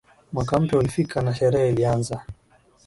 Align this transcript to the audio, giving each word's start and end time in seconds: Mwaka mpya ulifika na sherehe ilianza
Mwaka 0.33 0.59
mpya 0.59 0.79
ulifika 0.79 1.21
na 1.21 1.35
sherehe 1.35 1.69
ilianza 1.69 2.21